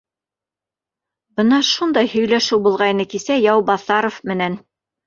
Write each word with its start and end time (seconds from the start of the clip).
Бына 1.41 1.45
шундай 1.69 2.11
һөйләшеү 2.17 2.61
булғайны 2.67 3.09
кисә 3.15 3.41
Яубаҫаров 3.47 4.21
менән 4.35 4.63